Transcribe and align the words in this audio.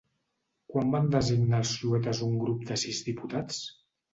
Quan 0.73 0.93
van 0.95 1.11
designar 1.17 1.59
els 1.65 1.75
xuetes 1.81 2.25
un 2.31 2.35
grup 2.45 2.67
de 2.73 2.79
sis 2.87 3.07
diputats? 3.11 3.65